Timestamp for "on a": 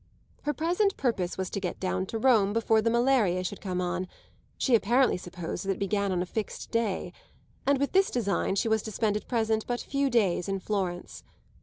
6.11-6.25